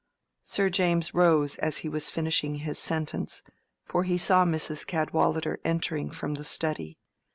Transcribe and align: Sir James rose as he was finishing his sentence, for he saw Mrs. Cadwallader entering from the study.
Sir 0.41 0.71
James 0.71 1.13
rose 1.13 1.57
as 1.59 1.77
he 1.85 1.87
was 1.87 2.09
finishing 2.09 2.55
his 2.55 2.79
sentence, 2.79 3.43
for 3.85 4.03
he 4.03 4.17
saw 4.17 4.43
Mrs. 4.45 4.83
Cadwallader 4.87 5.59
entering 5.63 6.09
from 6.09 6.33
the 6.33 6.43
study. 6.43 6.97